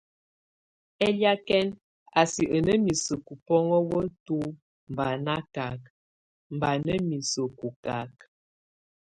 [1.07, 1.67] Eliakɛn
[2.19, 4.37] a sɛk a ná miseku bɔ́ŋɔ weto
[4.95, 5.79] bá nakak,
[6.59, 8.13] bá na miseku kak.